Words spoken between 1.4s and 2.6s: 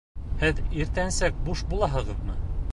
буш булаһығыҙмы?